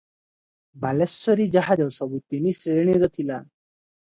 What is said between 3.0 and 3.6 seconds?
ଥିଲା।